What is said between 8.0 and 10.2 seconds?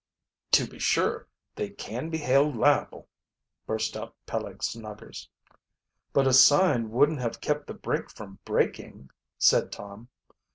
from breaking," said Tom.